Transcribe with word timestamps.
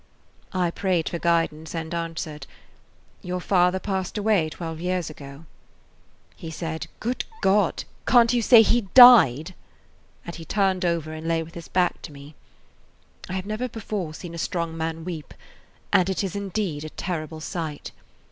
I 0.51 0.71
prayed 0.71 1.07
for 1.09 1.19
guidance, 1.19 1.75
and 1.75 1.93
answered, 1.93 2.47
"Your 3.21 3.39
father 3.39 3.77
passed 3.77 4.17
away 4.17 4.49
twelve 4.49 4.79
years 4.81 5.11
ago." 5.11 5.45
He 6.35 6.49
said, 6.49 6.87
"Good 6.99 7.25
God! 7.41 7.83
can't 8.07 8.33
you 8.33 8.41
say 8.41 8.63
he 8.63 8.81
died," 8.95 9.53
and 10.25 10.33
he 10.37 10.43
turned 10.43 10.85
over 10.85 11.13
and 11.13 11.27
lay 11.27 11.43
with 11.43 11.53
his 11.53 11.67
back 11.67 12.01
to 12.01 12.11
me. 12.11 12.33
I 13.29 13.33
have 13.33 13.45
never 13.45 13.69
before 13.69 14.15
seen 14.15 14.33
a 14.33 14.39
strong 14.39 14.75
man 14.75 15.05
weep, 15.05 15.35
and 15.93 16.09
it 16.09 16.23
is 16.23 16.35
indeed 16.35 16.83
a 16.83 16.89
terrible 16.89 17.39
sight. 17.39 17.91